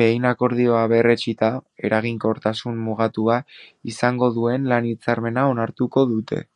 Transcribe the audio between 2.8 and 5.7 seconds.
mugatua izango duen lan hitzarmena